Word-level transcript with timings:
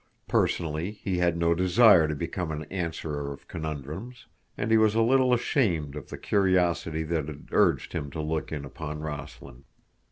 Personally 0.27 0.89
he 1.03 1.19
had 1.19 1.37
no 1.37 1.53
desire 1.53 2.07
to 2.07 2.15
become 2.15 2.49
an 2.51 2.63
answerer 2.71 3.31
of 3.31 3.47
conundrums, 3.47 4.25
and 4.57 4.71
he 4.71 4.77
was 4.79 4.95
a 4.95 5.01
little 5.03 5.31
ashamed 5.31 5.95
of 5.95 6.09
the 6.09 6.17
curiosity 6.17 7.03
that 7.03 7.27
had 7.27 7.49
urged 7.51 7.93
him 7.93 8.09
to 8.09 8.19
look 8.19 8.51
in 8.51 8.65
upon 8.65 9.01
Rossland. 9.01 9.61